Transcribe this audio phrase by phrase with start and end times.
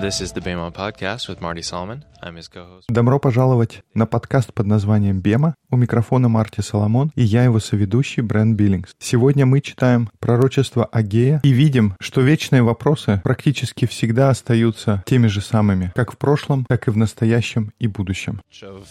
[0.00, 2.04] This is the Bema Podcast with Marty Solomon.
[2.22, 2.86] I'm his co-host.
[2.88, 5.54] Добро пожаловать на подкаст под названием «Бема».
[5.68, 8.94] У микрофона Марти Соломон и я его соведущий Брэн Биллингс.
[8.98, 15.42] Сегодня мы читаем пророчество Агея и видим, что вечные вопросы практически всегда остаются теми же
[15.42, 18.40] самыми, как в прошлом, так и в настоящем и будущем.
[18.62, 18.86] of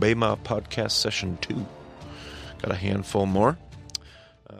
[0.00, 1.58] Bema Podcast Session 2.
[2.62, 3.56] Got a handful more.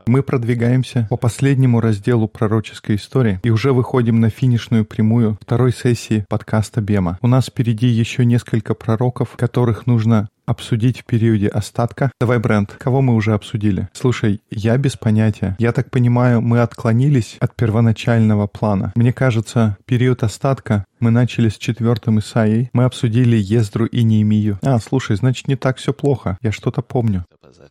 [0.07, 6.25] Мы продвигаемся по последнему разделу пророческой истории и уже выходим на финишную прямую второй сессии
[6.29, 7.19] подкаста Бема.
[7.23, 12.13] У нас впереди еще несколько пророков, которых нужно обсудить в периоде остатка.
[12.21, 13.89] Давай, Брент, кого мы уже обсудили?
[13.93, 15.57] Слушай, я без понятия.
[15.59, 18.93] Я так понимаю, мы отклонились от первоначального плана.
[18.95, 22.71] Мне кажется, период остатка мы начали с четвертым Исаией.
[22.73, 24.59] Мы обсудили Ездру и Неемию.
[24.63, 26.39] А, слушай, значит, не так все плохо.
[26.41, 27.25] Я что-то помню.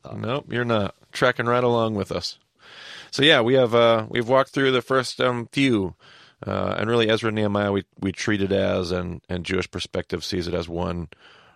[0.03, 2.37] Nope, you're not tracking right along with us.
[3.12, 5.95] So yeah, we have uh, we've walked through the first um, few,
[6.46, 10.23] uh, and really Ezra and Nehemiah we we treat it as, and and Jewish perspective
[10.23, 11.09] sees it as one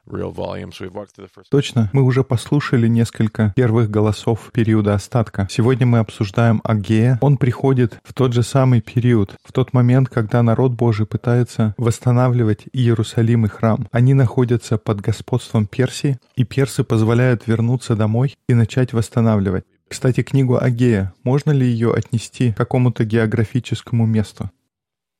[0.08, 0.72] real volume.
[0.72, 1.50] So we've walked through the first.
[1.50, 5.47] Точно, мы уже послушали несколько первых голосов периода остатка.
[5.50, 7.17] Сегодня мы обсуждаем Агея.
[7.22, 12.66] Он приходит в тот же самый период, в тот момент, когда народ Божий пытается восстанавливать
[12.73, 13.88] Иерусалим и храм.
[13.91, 19.66] Они находятся под господством Персии, и персы позволяют вернуться домой и начать восстанавливать.
[19.88, 24.52] Кстати, книгу Агея, можно ли ее отнести к какому-то географическому месту?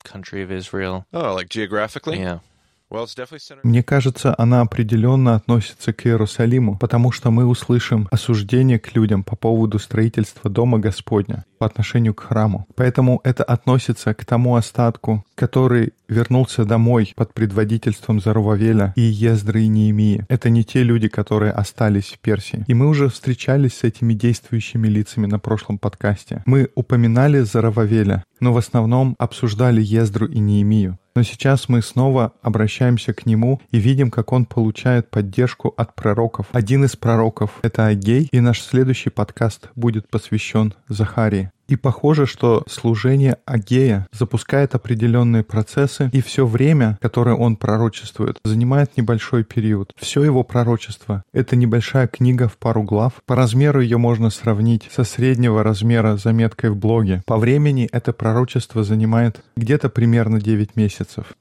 [0.05, 1.03] Country of Israel.
[1.11, 2.19] Oh, like geographically?
[2.19, 2.39] Yeah.
[3.64, 9.36] Мне кажется, она определенно относится к Иерусалиму, потому что мы услышим осуждение к людям по
[9.36, 12.66] поводу строительства Дома Господня по отношению к храму.
[12.76, 19.67] Поэтому это относится к тому остатку, который вернулся домой под предводительством Зарувавеля и Ездры и
[19.67, 20.26] Неемии.
[20.30, 22.64] Это не те люди, которые остались в Персии.
[22.67, 26.44] И мы уже встречались с этими действующими лицами на прошлом подкасте.
[26.45, 30.98] Мы упоминали Зарувавеля, но в основном обсуждали Ездру и Неемию.
[31.20, 36.45] Но сейчас мы снова обращаемся к нему и видим, как он получает поддержку от пророков.
[36.54, 41.52] Один из пророков— это Агей, и наш следующий подкаст будет посвящен Захарии.
[41.69, 48.97] И похоже, что служение Агея запускает определенные процессы, и все время, которое он пророчествует, занимает
[48.97, 49.93] небольшой период.
[49.95, 53.21] Все его пророчество— это небольшая книга в пару глав.
[53.25, 57.21] По размеру ее можно сравнить со среднего размера заметкой в блоге.
[57.25, 61.33] По времени это пророчество занимает где-то примерно 9 месяцев.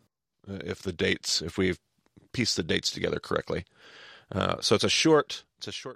[0.48, 1.78] uh, if the dates, if we've
[2.32, 3.64] pieced the dates together correctly.
[4.30, 4.56] Uh.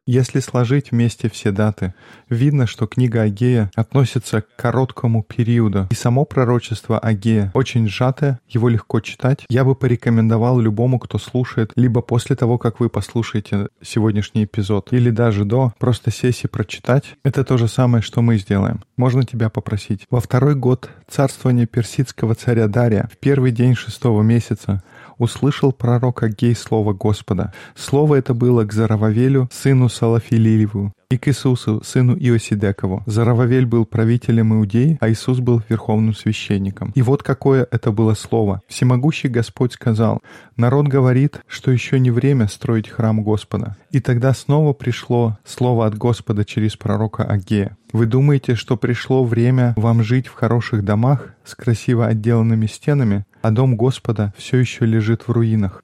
[0.07, 1.95] Если сложить вместе все даты,
[2.29, 5.87] видно, что книга Агея относится к короткому периоду.
[5.91, 9.45] И само пророчество Агея очень сжатое, его легко читать.
[9.49, 15.11] Я бы порекомендовал любому, кто слушает, либо после того, как вы послушаете сегодняшний эпизод, или
[15.11, 17.17] даже до, просто сесть и прочитать.
[17.23, 18.83] Это то же самое, что мы сделаем.
[18.97, 20.07] Можно тебя попросить.
[20.11, 24.83] Во второй год царствования персидского царя Дария, в первый день шестого месяца,
[25.19, 27.53] услышал пророк Агей слово Господа.
[27.75, 33.03] Слово это было к Зарававелю, сыну Салафилиеву, и к Иисусу, сыну Иосидекову.
[33.07, 36.93] Зарававель был правителем Иудеи, а Иисус был верховным священником.
[36.95, 38.63] И вот какое это было слово.
[38.67, 40.21] Всемогущий Господь сказал,
[40.57, 43.77] «Народ говорит, что еще не время строить храм Господа».
[43.91, 47.77] И тогда снова пришло слово от Господа через пророка Агея.
[47.93, 53.51] Вы думаете, что пришло время вам жить в хороших домах с красиво отделанными стенами, а
[53.51, 55.83] дом Господа все еще лежит в руинах?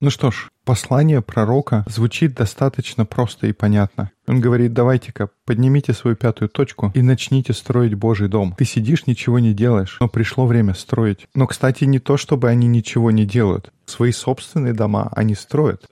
[0.00, 4.10] Ну что ж, послание пророка звучит достаточно просто и понятно.
[4.26, 8.54] Он говорит, давайте-ка, поднимите свою пятую точку и начните строить Божий дом.
[8.58, 11.26] Ты сидишь, ничего не делаешь, но пришло время строить.
[11.34, 13.72] Но, кстати, не то, чтобы они ничего не делают.
[13.86, 15.86] Свои собственные дома они строят.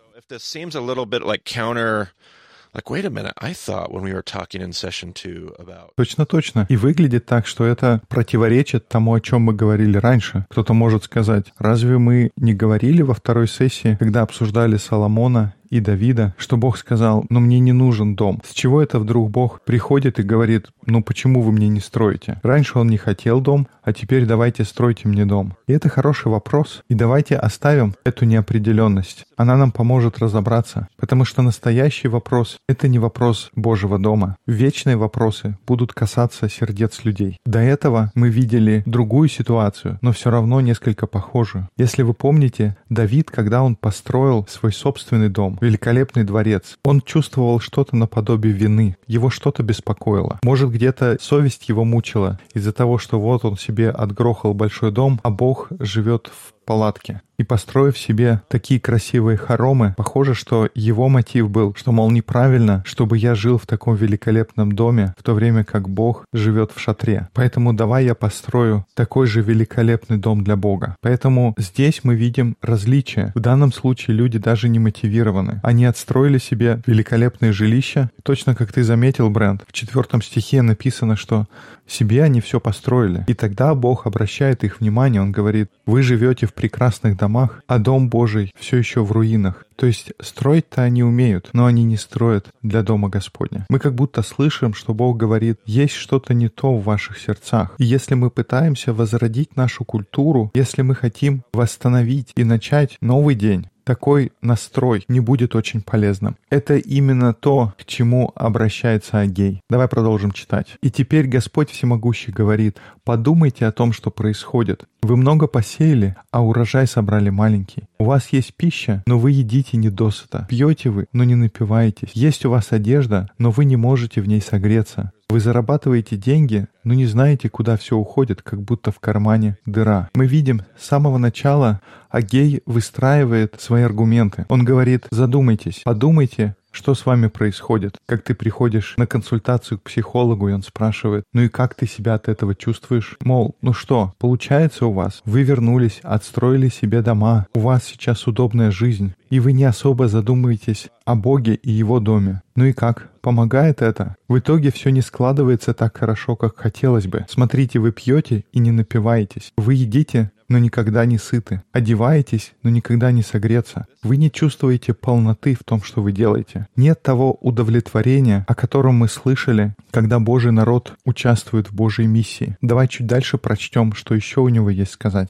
[5.58, 6.66] About Точно-точно.
[6.68, 10.46] И выглядит так, что это противоречит тому, о чем мы говорили раньше.
[10.50, 16.34] Кто-то может сказать, разве мы не говорили во второй сессии, когда обсуждали Соломона и Давида,
[16.38, 18.40] что Бог сказал, ну мне не нужен дом.
[18.46, 22.38] С чего это вдруг Бог приходит и говорит, ну почему вы мне не строите?
[22.44, 25.54] Раньше он не хотел дом, а теперь давайте стройте мне дом.
[25.66, 26.84] И это хороший вопрос.
[26.88, 29.26] И давайте оставим эту неопределенность.
[29.36, 30.86] Она нам поможет разобраться.
[30.96, 34.36] Потому что настоящий вопрос— это не вопрос Божьего дома.
[34.46, 37.38] Вечные вопросы будут касаться сердец людей.
[37.44, 41.68] До этого мы видели другую ситуацию, но все равно несколько похожую.
[41.76, 47.96] Если вы помните, Давид, когда он построил свой собственный дом, великолепный дворец, он чувствовал что-то
[47.96, 48.96] наподобие вины.
[49.06, 50.38] Его что-то беспокоило.
[50.42, 55.30] Может, где-то совесть его мучила из-за того, что вот он себе отгрохал большой дом, а
[55.30, 57.22] Бог живет в палатке.
[57.38, 63.18] И построив себе такие красивые хоромы, похоже, что его мотив был, что, мол, неправильно, чтобы
[63.18, 67.28] я жил в таком великолепном доме, в то время как Бог живет в шатре.
[67.32, 70.96] Поэтому давай я построю такой же великолепный дом для Бога.
[71.00, 73.32] Поэтому здесь мы видим различия.
[73.34, 75.60] В данном случае люди даже не мотивированы.
[75.62, 78.10] Они отстроили себе великолепные жилища.
[78.22, 81.46] Точно как ты заметил, Брент, в четвертом стихе написано, что
[81.86, 83.24] себе они все построили.
[83.26, 85.20] И тогда Бог обращает их внимание.
[85.20, 87.23] Он говорит, вы живете в прекрасных домах,
[87.66, 89.64] а дом Божий все еще в руинах.
[89.76, 93.66] То есть строить-то они умеют, но они не строят для Дома Господня.
[93.68, 97.74] Мы как будто слышим, что Бог говорит, есть что-то не то в ваших сердцах.
[97.78, 103.68] И если мы пытаемся возродить нашу культуру, если мы хотим восстановить и начать новый день,
[103.84, 106.36] такой настрой не будет очень полезным.
[106.50, 109.60] Это именно то, к чему обращается Агей.
[109.70, 110.76] Давай продолжим читать.
[110.82, 114.86] «И теперь Господь Всемогущий говорит, подумайте о том, что происходит.
[115.02, 117.84] Вы много посеяли, а урожай собрали маленький.
[117.98, 120.46] У вас есть пища, но вы едите недосыта.
[120.48, 122.10] Пьете вы, но не напиваетесь.
[122.14, 125.12] Есть у вас одежда, но вы не можете в ней согреться.
[125.34, 130.08] Вы зарабатываете деньги, но не знаете, куда все уходит, как будто в кармане дыра.
[130.14, 134.46] Мы видим с самого начала, Агей выстраивает свои аргументы.
[134.48, 137.96] Он говорит, задумайтесь, подумайте, что с вами происходит?
[138.06, 142.14] Как ты приходишь на консультацию к психологу, и он спрашивает, ну и как ты себя
[142.14, 143.16] от этого чувствуешь?
[143.20, 145.22] Мол, ну что, получается у вас?
[145.24, 150.88] Вы вернулись, отстроили себе дома, у вас сейчас удобная жизнь, и вы не особо задумываетесь
[151.04, 152.42] о Боге и Его доме.
[152.56, 153.10] Ну и как?
[153.20, 154.16] Помогает это?
[154.28, 157.24] В итоге все не складывается так хорошо, как хотелось бы.
[157.28, 159.52] Смотрите, вы пьете и не напиваетесь.
[159.56, 161.64] Вы едите, но никогда не сыты.
[161.72, 163.88] Одеваетесь, но никогда не согреться.
[164.04, 166.68] Вы не чувствуете полноты в том, что вы делаете.
[166.76, 172.56] Нет того удовлетворения, о котором мы слышали, когда Божий народ участвует в Божьей миссии.
[172.62, 175.28] Давай чуть дальше прочтем, что еще у него есть сказать.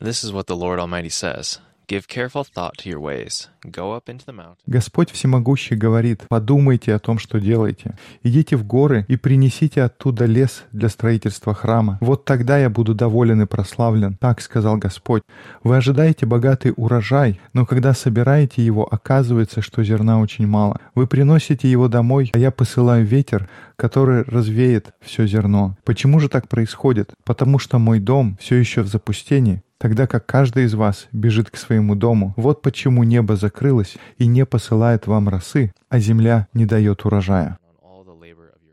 [0.00, 1.58] This is what the Lord Almighty says
[4.66, 7.96] Господь Всемогущий говорит, подумайте о том, что делаете.
[8.22, 11.96] Идите в горы и принесите оттуда лес для строительства храма.
[12.02, 14.18] Вот тогда я буду доволен и прославлен.
[14.20, 15.22] Так сказал Господь.
[15.62, 20.82] Вы ожидаете богатый урожай, но когда собираете его, оказывается, что зерна очень мало.
[20.94, 25.74] Вы приносите его домой, а я посылаю ветер, который развеет все зерно.
[25.84, 27.14] Почему же так происходит?
[27.24, 31.56] Потому что мой дом все еще в запустении, тогда как каждый из вас бежит к
[31.56, 32.34] своему дому.
[32.36, 37.58] Вот почему небо закрылось и не посылает вам росы, а земля не дает урожая.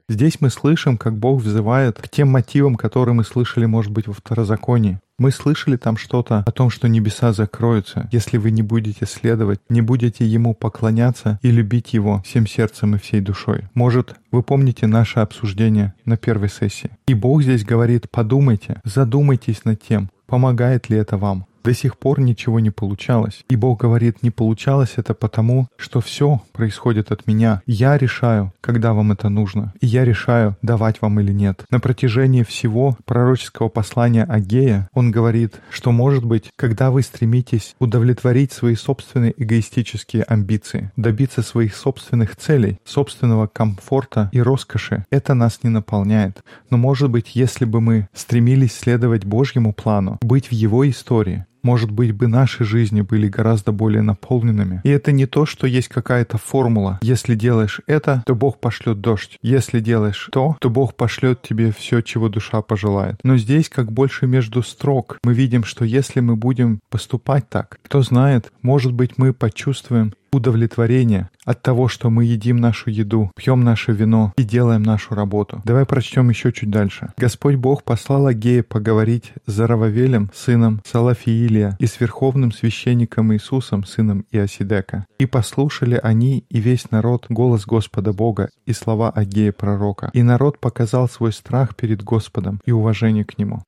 [0.07, 4.13] Здесь мы слышим, как Бог взывает к тем мотивам, которые мы слышали, может быть, во
[4.13, 4.99] Второзаконии.
[5.17, 9.81] Мы слышали там что-то о том, что небеса закроются, если вы не будете следовать, не
[9.81, 13.63] будете Ему поклоняться и любить Его всем сердцем и всей душой.
[13.73, 16.91] Может, вы помните наше обсуждение на первой сессии.
[17.07, 21.45] И Бог здесь говорит, подумайте, задумайтесь над тем, помогает ли это вам.
[21.65, 23.43] До сих пор ничего не получалось.
[23.49, 27.63] И Бог говорит, не получалось это потому, что все происходит от меня.
[27.65, 29.73] Я решаю, когда вам это нужно.
[29.81, 31.65] И я решаю, давать вам или нет.
[31.71, 38.51] На протяжении всего пророческого послания Агея он говорит, что может быть, когда вы стремитесь удовлетворить
[38.51, 45.71] свои собственные эгоистические амбиции, добиться своих собственных целей, собственного комфорта и роскоши, это нас не
[45.71, 46.43] наполняет.
[46.69, 51.89] Но может быть, если бы мы стремились следовать Божьему плану, быть в Его истории, может
[51.89, 54.81] быть, бы наши жизни были гораздо более наполненными.
[54.83, 56.99] И это не то, что есть какая-то формула.
[57.01, 59.39] Если делаешь это, то Бог пошлет дождь.
[59.41, 63.15] Если делаешь то, то Бог пошлет тебе все, чего душа пожелает.
[63.23, 68.03] Но здесь, как больше между строк, мы видим, что если мы будем поступать так, кто
[68.03, 73.91] знает, может быть, мы почувствуем удовлетворение от того, что мы едим нашу еду, пьем наше
[73.91, 75.61] вино и делаем нашу работу.
[75.63, 77.13] Давай прочтем еще чуть дальше.
[77.17, 84.25] Господь Бог послал Агея поговорить с Зарававелем, сыном Салафиилия, и с верховным священником Иисусом, сыном
[84.31, 85.05] Иосидека.
[85.19, 90.09] И послушали они и весь народ голос Господа Бога и слова Агея пророка.
[90.13, 93.63] И народ показал свой страх перед Господом и уважение к Нему.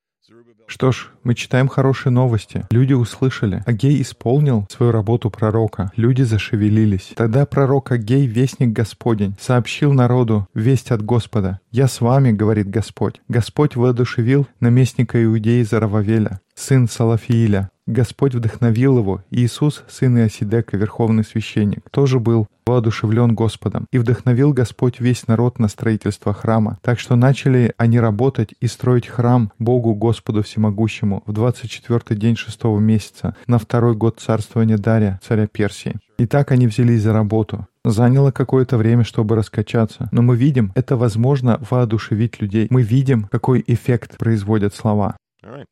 [0.68, 2.66] Что ж, мы читаем хорошие новости.
[2.70, 3.62] Люди услышали.
[3.64, 5.90] Агей исполнил свою работу пророка.
[5.96, 7.12] Люди зашевелились.
[7.16, 11.60] Тогда пророк Агей, вестник Господень, сообщил народу весть от Господа.
[11.70, 13.20] «Я с вами,— говорит Господь.
[13.28, 17.70] Господь воодушевил наместника Иудеи Зарававеля, сын Салафииля.
[17.88, 19.24] Господь вдохновил его.
[19.30, 23.86] Иисус, сын Иосидека, верховный священник, тоже был воодушевлен Господом.
[23.90, 26.78] И вдохновил Господь весь народ на строительство храма.
[26.82, 32.78] Так что начали они работать и строить храм Богу Господу Всемогущему в 24-й день шестого
[32.78, 35.96] месяца, на второй год царствования Дария, царя Персии.
[36.18, 37.66] И так они взялись за работу.
[37.86, 40.10] Заняло какое-то время, чтобы раскачаться.
[40.12, 42.66] Но мы видим, это возможно воодушевить людей.
[42.68, 45.16] Мы видим, какой эффект производят слова.
[45.42, 45.64] All right.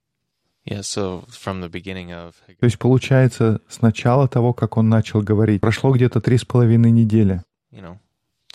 [0.67, 5.23] Yeah, so from the beginning of То есть, получается, с начала того, как он начал
[5.23, 7.43] говорить, прошло где-то три с половиной недели.
[7.73, 7.99] you know,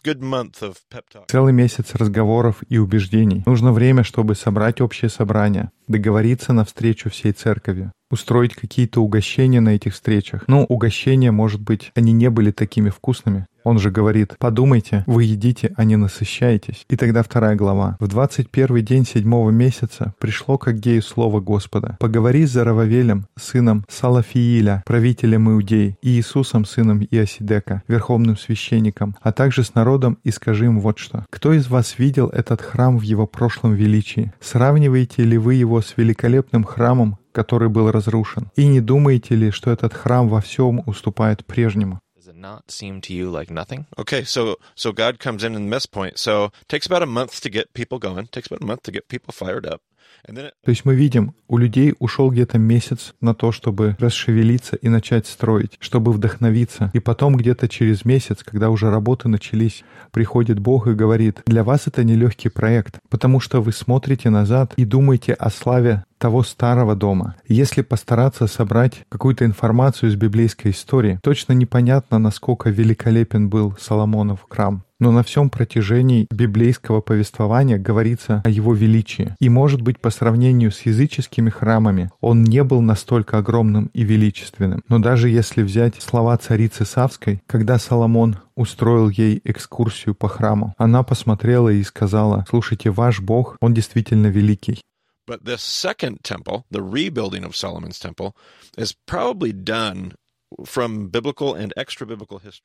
[0.03, 1.25] Good month of pep talk.
[1.27, 3.43] Целый месяц разговоров и убеждений.
[3.45, 9.75] Нужно время, чтобы собрать общее собрание, договориться на встречу всей церкви, устроить какие-то угощения на
[9.75, 10.45] этих встречах.
[10.47, 13.45] Ну, угощения, может быть, они не были такими вкусными.
[13.63, 16.85] Он же говорит, подумайте, вы едите, а не насыщаетесь.
[16.89, 17.97] И тогда вторая глава.
[17.99, 21.97] В 21 день седьмого месяца пришло к Агею слово Господа.
[21.99, 29.63] Поговори с Зарававелем, сыном Салафииля, правителем Иудей, и Иисусом, сыном Иосидека, верховным священником, а также
[29.63, 31.25] с народом, и скажи им вот что.
[31.29, 34.33] Кто из вас видел этот храм в его прошлом величии?
[34.39, 38.49] Сравниваете ли вы его с великолепным храмом, который был разрушен?
[38.55, 41.99] И не думаете ли, что этот храм во всем уступает прежнему?
[42.41, 43.85] Not seem to you like nothing?
[43.97, 46.17] Okay, so so God comes in in this point.
[46.19, 48.27] So takes about a month to get people going.
[48.27, 49.81] takes about a month to get people fired up.
[50.25, 55.27] То есть мы видим, у людей ушел где-то месяц на то, чтобы расшевелиться и начать
[55.27, 56.91] строить, чтобы вдохновиться.
[56.93, 61.87] И потом где-то через месяц, когда уже работы начались, приходит Бог и говорит, для вас
[61.87, 67.35] это нелегкий проект, потому что вы смотрите назад и думаете о славе того старого дома.
[67.47, 74.83] Если постараться собрать какую-то информацию из библейской истории, точно непонятно, насколько великолепен был Соломонов храм.
[75.01, 79.35] Но на всем протяжении библейского повествования говорится о его величии.
[79.39, 84.83] И, может быть, по сравнению с языческими храмами, он не был настолько огромным и величественным.
[84.87, 91.01] Но даже если взять слова царицы Савской, когда Соломон устроил ей экскурсию по храму, она
[91.01, 94.81] посмотрела и сказала, «Слушайте, ваш Бог, он действительно великий».
[95.27, 98.35] but this second temple, the rebuilding of Solomon's temple,
[98.77, 100.13] is probably done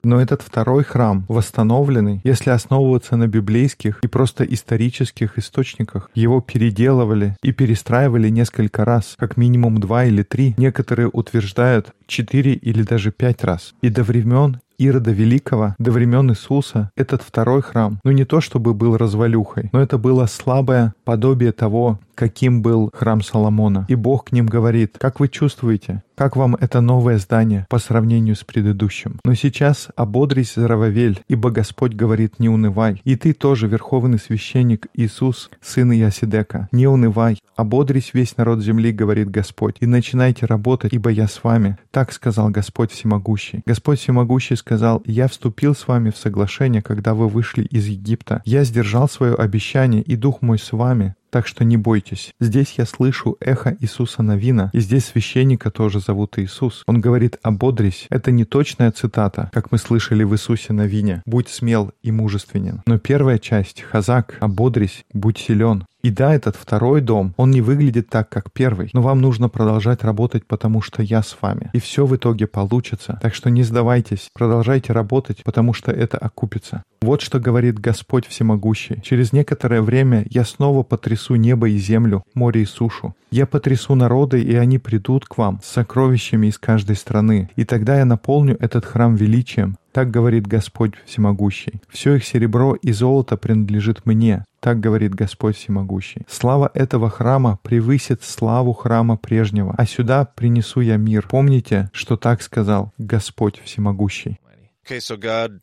[0.02, 7.36] Но этот второй храм, восстановленный, если основываться на библейских и просто исторических источниках, его переделывали
[7.42, 10.54] и перестраивали несколько раз, как минимум два или три.
[10.58, 13.74] Некоторые утверждают четыре или даже пять раз.
[13.82, 18.74] И до времен Ирода Великого, до времен Иисуса, этот второй храм, ну не то чтобы
[18.74, 23.86] был развалюхой, но это было слабое подобие того, каким был храм Соломона.
[23.88, 28.34] И Бог к ним говорит, как вы чувствуете, как вам это новое здание по сравнению
[28.34, 29.20] с предыдущим.
[29.24, 33.00] Но сейчас ободрись, Зарававель, ибо Господь говорит, не унывай.
[33.04, 39.30] И ты тоже, верховный священник Иисус, сын Иосидека, не унывай, ободрись весь народ земли, говорит
[39.30, 41.76] Господь, и начинайте работать, ибо я с вами.
[41.90, 43.62] Так сказал Господь Всемогущий.
[43.66, 48.40] Господь Всемогущий сказал, я вступил с вами в соглашение, когда вы вышли из Египта.
[48.46, 52.32] Я сдержал свое обещание, и Дух мой с вами, так что не бойтесь.
[52.40, 56.82] Здесь я слышу эхо Иисуса Навина, и здесь священника тоже зовут Иисус.
[56.86, 58.06] Он говорит «ободрись».
[58.10, 61.22] Это не точная цитата, как мы слышали в Иисусе Навине.
[61.26, 62.82] «Будь смел и мужественен».
[62.86, 65.84] Но первая часть «хазак» «ободрись», «будь силен».
[66.06, 70.04] И да, этот второй дом, он не выглядит так, как первый, но вам нужно продолжать
[70.04, 71.68] работать, потому что я с вами.
[71.72, 73.18] И все в итоге получится.
[73.20, 76.84] Так что не сдавайтесь, продолжайте работать, потому что это окупится.
[77.02, 79.00] Вот что говорит Господь Всемогущий.
[79.02, 83.16] Через некоторое время я снова потрясу небо и землю, море и сушу.
[83.32, 87.50] Я потрясу народы, и они придут к вам с сокровищами из каждой страны.
[87.56, 91.80] И тогда я наполню этот храм величием, так говорит Господь Всемогущий.
[91.88, 94.44] Все их серебро и золото принадлежит мне.
[94.60, 96.20] Так говорит Господь Всемогущий.
[96.28, 101.26] Слава этого храма превысит славу храма прежнего, а сюда принесу я мир.
[101.26, 104.38] Помните, что так сказал Господь Всемогущий.
[104.86, 105.60] Okay, so God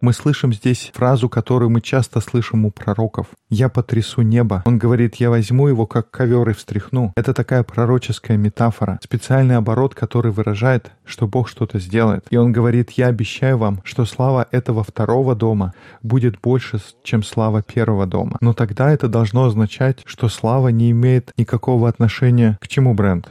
[0.00, 3.26] Мы слышим здесь фразу, которую мы часто слышим у пророков.
[3.48, 4.62] «Я потрясу небо».
[4.64, 7.12] Он говорит, «Я возьму его, как ковер, и встряхну».
[7.16, 12.26] Это такая пророческая метафора, специальный оборот, который выражает, что Бог что-то сделает.
[12.30, 17.62] И он говорит, «Я обещаю вам, что слава этого второго дома будет больше, чем слава
[17.62, 18.38] первого дома».
[18.40, 23.30] Но тогда это должно означать, что слава не имеет никакого отношения к чему бренд.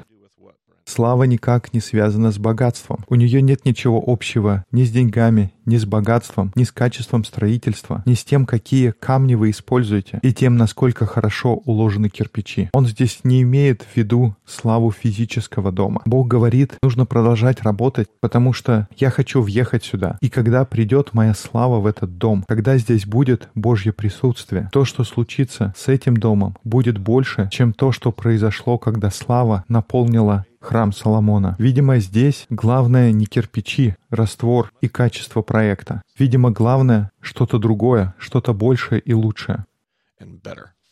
[0.89, 3.05] Слава никак не связана с богатством.
[3.09, 8.01] У нее нет ничего общего ни с деньгами, ни с богатством, ни с качеством строительства,
[8.07, 12.71] ни с тем, какие камни вы используете, и тем, насколько хорошо уложены кирпичи.
[12.73, 16.01] Он здесь не имеет в виду славу физического дома.
[16.05, 20.17] Бог говорит, нужно продолжать работать, потому что я хочу въехать сюда.
[20.21, 25.03] И когда придет моя слава в этот дом, когда здесь будет Божье присутствие, то, что
[25.03, 31.55] случится с этим домом, будет больше, чем то, что произошло, когда слава наполнила храм Соломона.
[31.59, 36.01] Видимо, здесь главное не кирпичи, раствор и качество проекта.
[36.17, 39.65] Видимо, главное что-то другое, что-то большее и лучшее.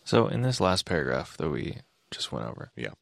[0.05, 1.81] So in this last paragraph that we
[2.12, 2.93] just went over, Yeah.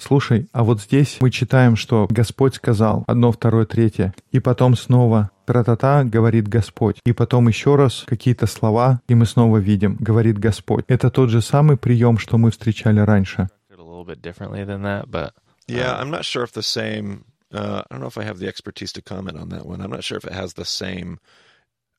[0.00, 5.30] Слушай, а вот здесь мы читаем, что Господь сказал одно, второе, третье, и потом снова
[5.44, 7.00] Тра-та-та, говорит Господь.
[7.04, 10.84] И потом еще раз какие-то слова, и мы снова видим, говорит Господь.
[10.88, 13.48] Это тот же самый прием, что мы встречали раньше.
[15.70, 17.24] Yeah, I'm not sure if the same.
[17.52, 19.80] Uh, I don't know if I have the expertise to comment on that one.
[19.80, 21.18] I'm not sure if it has the same.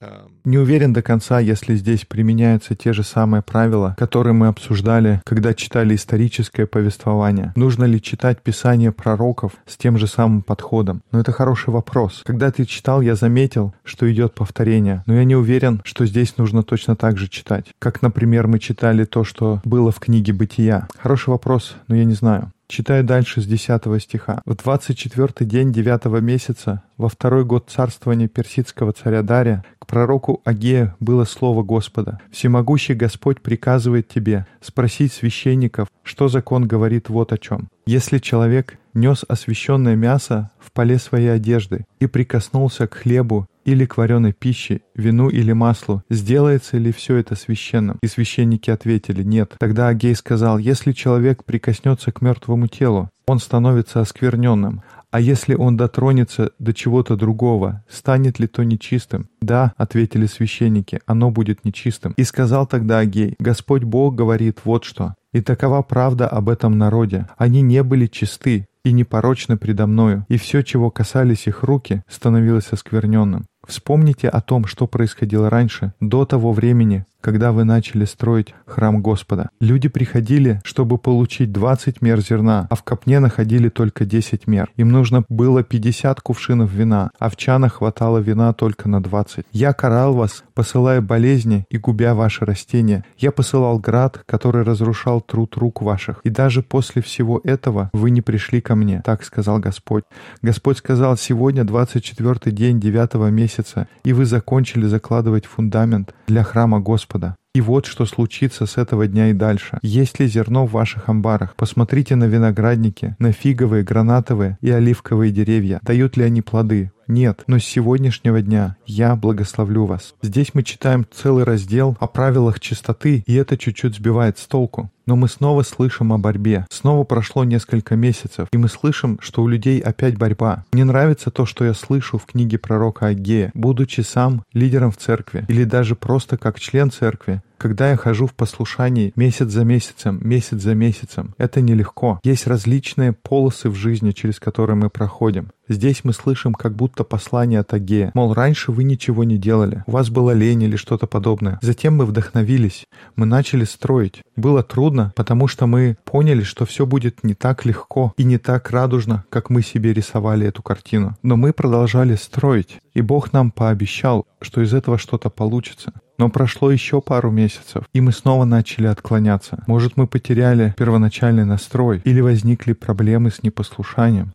[0.01, 5.21] Um, Не уверен до конца, если здесь применяются те же самые правила, которые мы обсуждали,
[5.25, 7.53] когда читали историческое повествование.
[7.55, 11.03] Нужно ли читать Писание пророков с тем же самым подходом?
[11.11, 12.23] Но это хороший вопрос.
[12.25, 16.63] Когда ты читал, я заметил, что идет повторение, но я не уверен, что здесь нужно
[16.63, 17.67] точно так же читать.
[17.77, 20.87] Как, например, мы читали то, что было в книге «Бытия».
[20.97, 22.51] Хороший вопрос, но я не знаю.
[22.71, 24.41] Читаю дальше с 10 стиха.
[24.45, 30.95] «В 24 день 9 месяца, во второй год царствования персидского царя Дария, к пророку Агея
[31.01, 32.21] было слово Господа.
[32.31, 37.67] Всемогущий Господь приказывает тебе спросить священников, что закон говорит вот о чем.
[37.85, 43.97] Если человек нес освященное мясо в поле своей одежды и прикоснулся к хлебу или к
[43.97, 47.97] вареной пище, вину или маслу, сделается ли все это священным?
[48.01, 49.55] И священники ответили, нет.
[49.59, 54.81] Тогда Агей сказал, если человек прикоснется к мертвому телу, он становится оскверненным.
[55.11, 59.27] А если он дотронется до чего-то другого, станет ли то нечистым?
[59.41, 62.13] Да, ответили священники, оно будет нечистым.
[62.15, 65.15] И сказал тогда Агей, Господь Бог говорит вот что.
[65.33, 67.27] И такова правда об этом народе.
[67.37, 72.71] Они не были чисты и непорочны предо мною, и все, чего касались их руки, становилось
[72.71, 73.45] оскверненным.
[73.65, 79.49] Вспомните о том, что происходило раньше, до того времени, когда вы начали строить храм Господа.
[79.59, 84.69] Люди приходили, чтобы получить 20 мер зерна, а в копне находили только 10 мер.
[84.75, 89.45] Им нужно было 50 кувшинов вина, а в чанах хватало вина только на 20.
[89.51, 93.05] Я карал вас, посылая болезни и губя ваши растения.
[93.17, 96.21] Я посылал град, который разрушал труд рук ваших.
[96.23, 100.03] И даже после всего этого вы не пришли ко мне, так сказал Господь.
[100.41, 107.10] Господь сказал, сегодня 24 день 9 месяца, и вы закончили закладывать фундамент для храма Господа.
[107.53, 109.77] И вот что случится с этого дня и дальше.
[109.81, 111.55] Есть ли зерно в ваших амбарах?
[111.55, 115.81] Посмотрите на виноградники, на фиговые, гранатовые и оливковые деревья.
[115.83, 116.91] Дают ли они плоды?
[117.07, 120.15] Нет, но с сегодняшнего дня я благословлю вас.
[120.21, 124.89] Здесь мы читаем целый раздел о правилах чистоты, и это чуть-чуть сбивает с толку.
[125.05, 126.65] Но мы снова слышим о борьбе.
[126.69, 130.65] Снова прошло несколько месяцев, и мы слышим, что у людей опять борьба.
[130.71, 135.45] Мне нравится то, что я слышу в книге пророка Агея, будучи сам лидером в церкви,
[135.47, 140.59] или даже просто как член церкви, когда я хожу в послушании месяц за месяцем, месяц
[140.59, 142.19] за месяцем, это нелегко.
[142.23, 145.51] Есть различные полосы в жизни, через которые мы проходим.
[145.71, 148.11] Здесь мы слышим как будто послание от Агея.
[148.13, 151.59] Мол, раньше вы ничего не делали, у вас была лень или что-то подобное.
[151.61, 152.83] Затем мы вдохновились,
[153.15, 154.21] мы начали строить.
[154.35, 158.69] Было трудно, потому что мы поняли, что все будет не так легко и не так
[158.71, 161.17] радужно, как мы себе рисовали эту картину.
[161.23, 165.93] Но мы продолжали строить, и Бог нам пообещал, что из этого что-то получится.
[166.17, 169.63] Но прошло еще пару месяцев, и мы снова начали отклоняться.
[169.65, 174.33] Может, мы потеряли первоначальный настрой или возникли проблемы с непослушанием.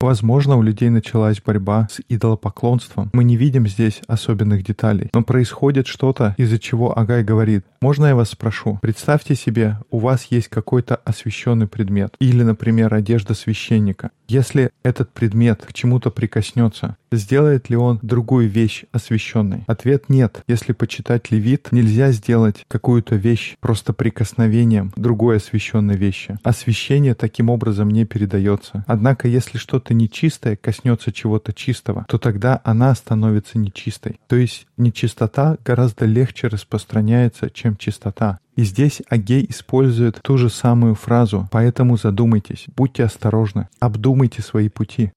[0.00, 3.10] Возможно, у людей началась борьба с идолопоклонством.
[3.12, 5.08] Мы не видим здесь особенных деталей.
[5.14, 8.78] Но происходит что-то, из-за чего Агай говорит, «Можно я вас спрошу?
[8.82, 12.14] Представьте себе, у вас есть какой-то освященный предмет.
[12.18, 14.10] Или, например, одежда священника.
[14.28, 19.64] Если этот предмет к чему-то прикоснется, сделает ли он другую вещь освященной?
[19.66, 20.42] Ответ нет.
[20.46, 26.38] Если почитать Левит, нельзя сделать какую-то вещь просто прикосновением другой освященной вещи.
[26.42, 28.84] Освящение таким образом не передается.
[28.86, 34.20] Однако, если что-то нечистое коснется чего-то чистого, то тогда она становится нечистой.
[34.28, 38.38] То есть нечистота гораздо легче распространяется, чем чистота.
[38.56, 45.12] И здесь Агей использует ту же самую фразу, поэтому задумайтесь, будьте осторожны, обдумайте свои пути.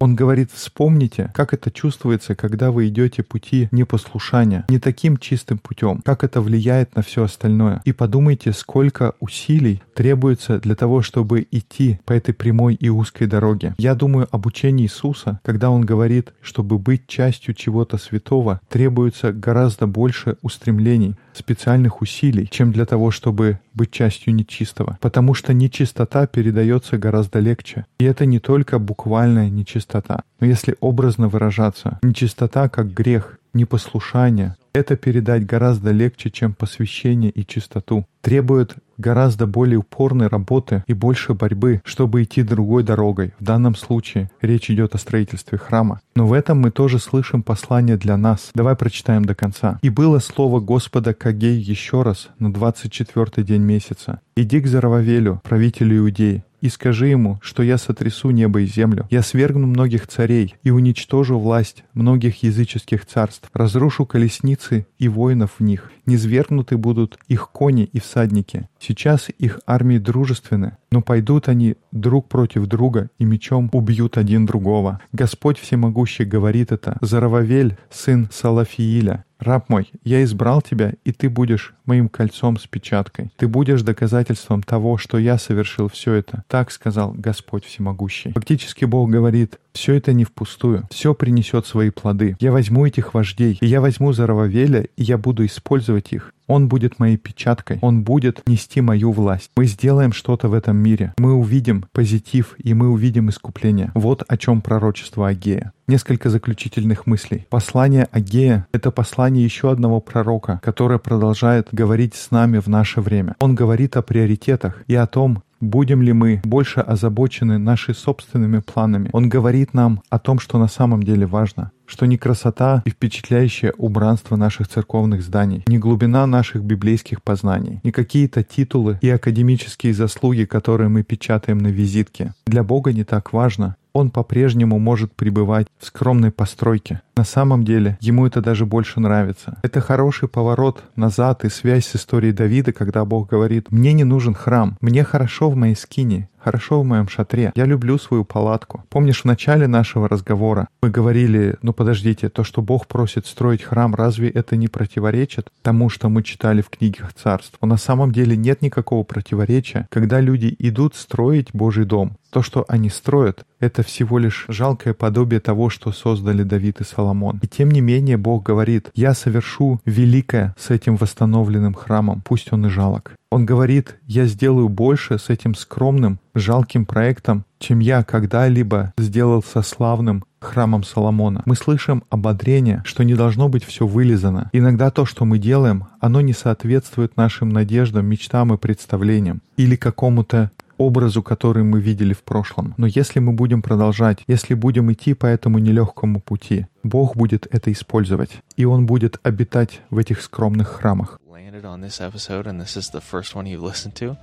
[0.00, 6.02] Он говорит, вспомните, как это чувствуется, когда вы идете пути непослушания, не таким чистым путем,
[6.04, 7.80] как это влияет на все остальное.
[7.84, 13.74] И подумайте, сколько усилий требуется для того, чтобы идти по этой прямой и узкой дороге.
[13.78, 19.86] Я думаю об учении Иисуса, когда Он говорит, чтобы быть частью чего-то святого, требуется гораздо
[19.86, 24.98] больше устремлений, специальных усилий, чем для того, чтобы быть частью нечистого.
[25.00, 27.86] Потому что нечистота передается гораздо легче.
[27.98, 34.96] И это не только буквальная нечистота, но если образно выражаться, нечистота как грех, непослушание, это
[34.96, 38.04] передать гораздо легче, чем посвящение и чистоту.
[38.20, 43.32] Требует гораздо более упорной работы и больше борьбы, чтобы идти другой дорогой.
[43.38, 46.00] В данном случае речь идет о строительстве храма.
[46.14, 48.50] Но в этом мы тоже слышим послание для нас.
[48.54, 49.78] Давай прочитаем до конца.
[49.82, 54.20] «И было слово Господа к Агею еще раз на 24-й день месяца.
[54.36, 59.06] Иди к Зарававелю, правителю Иудеи, и скажи ему, что я сотрясу небо и землю.
[59.10, 65.62] Я свергну многих царей и уничтожу власть многих языческих царств, разрушу колесницы и воинов в
[65.62, 65.92] них.
[66.06, 68.68] Низвергнуты будут их кони и всадники.
[68.80, 75.00] Сейчас их армии дружественны, но пойдут они друг против друга и мечом убьют один другого.
[75.10, 76.96] Господь Всемогущий говорит это.
[77.00, 83.30] Зарававель, сын Салафииля, «Раб мой, я избрал тебя, и ты будешь моим кольцом с печаткой.
[83.36, 86.44] Ты будешь доказательством того, что я совершил все это».
[86.48, 88.32] Так сказал Господь Всемогущий.
[88.32, 92.36] Фактически Бог говорит, все это не впустую, все принесет свои плоды.
[92.40, 96.32] Я возьму этих вождей, и я возьму Зарававеля, и я буду использовать их.
[96.46, 99.50] Он будет моей печаткой, он будет нести мою власть.
[99.56, 101.14] Мы сделаем что-то в этом мире.
[101.18, 103.90] Мы увидим позитив, и мы увидим искупление.
[103.94, 105.72] Вот о чем пророчество Агея.
[105.86, 107.46] Несколько заключительных мыслей.
[107.50, 113.36] Послание Агея— это послание еще одного пророка, которое продолжает говорить с нами в наше время.
[113.40, 119.08] Он говорит о приоритетах и о том, Будем ли мы больше озабочены нашими собственными планами?
[119.14, 123.72] Он говорит нам о том, что на самом деле важно что не красота и впечатляющее
[123.76, 130.44] убранство наших церковных зданий, не глубина наших библейских познаний, не какие-то титулы и академические заслуги,
[130.44, 132.34] которые мы печатаем на визитке.
[132.46, 137.00] Для Бога не так важно, он по-прежнему может пребывать в скромной постройке.
[137.16, 139.58] На самом деле, ему это даже больше нравится.
[139.62, 144.34] Это хороший поворот назад и связь с историей Давида, когда Бог говорит, «Мне не нужен
[144.34, 147.52] храм, мне хорошо в моей скине, хорошо в моем шатре.
[147.56, 148.84] Я люблю свою палатку.
[148.90, 153.94] Помнишь, в начале нашего разговора мы говорили, ну подождите, то, что Бог просит строить храм,
[153.94, 157.56] разве это не противоречит тому, что мы читали в книгах царств?
[157.62, 162.16] Но на самом деле нет никакого противоречия, когда люди идут строить Божий дом.
[162.30, 167.38] То, что они строят, это всего лишь жалкое подобие того, что создали Давид и Соломон.
[167.42, 172.66] И тем не менее Бог говорит, «Я совершу великое с этим восстановленным храмом, пусть он
[172.66, 173.12] и жалок».
[173.34, 179.62] Он говорит, я сделаю больше с этим скромным, жалким проектом, чем я когда-либо сделал со
[179.62, 181.42] славным храмом Соломона.
[181.44, 184.50] Мы слышим ободрение, что не должно быть все вылизано.
[184.52, 190.52] Иногда то, что мы делаем, оно не соответствует нашим надеждам, мечтам и представлениям или какому-то
[190.78, 192.74] образу, который мы видели в прошлом.
[192.76, 197.72] Но если мы будем продолжать, если будем идти по этому нелегкому пути, Бог будет это
[197.72, 201.18] использовать, и Он будет обитать в этих скромных храмах.
[201.34, 204.16] Landed on this episode and this is the first one you've listened to,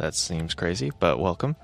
[0.00, 1.54] that seems crazy, but welcome.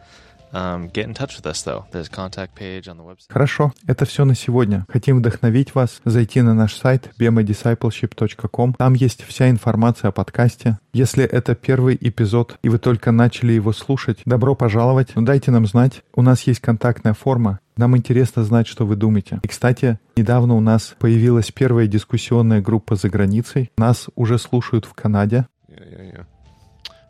[0.53, 1.87] Get in touch with us though.
[1.93, 3.31] There's a contact page on the website.
[3.31, 4.85] Хорошо, это все на сегодня.
[4.89, 8.75] Хотим вдохновить вас зайти на наш сайт bemadiscipleship.com.
[8.75, 10.79] Там есть вся информация о подкасте.
[10.93, 15.13] Если это первый эпизод и вы только начали его слушать, добро пожаловать.
[15.15, 16.03] Но дайте нам знать.
[16.15, 17.61] У нас есть контактная форма.
[17.79, 19.41] Нам интересно знать, что вы думаете.
[19.43, 23.73] И, кстати, недавно у нас появилась первая дискуссионная группа за границей.
[23.79, 25.47] Нас уже слушают в Канаде.
[25.69, 26.27] Yeah, yeah,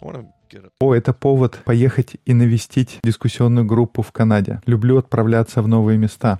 [0.00, 0.24] yeah.
[0.80, 4.60] О, это повод поехать и навестить дискуссионную группу в Канаде.
[4.66, 6.38] Люблю отправляться в новые места.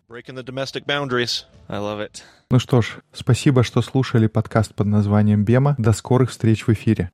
[2.51, 5.75] Ну что ж, спасибо, что слушали подкаст под названием «Бема».
[5.79, 7.11] До скорых встреч в эфире.